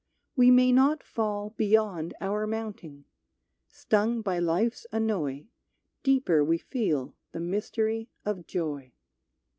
[0.35, 3.05] We may not fall Beyond our mounting;
[3.67, 5.45] stung by life's annoy,
[6.01, 8.93] Deeper we feel the mystery of Joy.